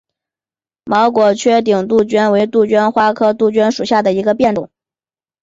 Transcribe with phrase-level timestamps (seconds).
[0.85, 4.71] 毛果缺顶杜鹃为杜鹃花科杜鹃属下的一个变种。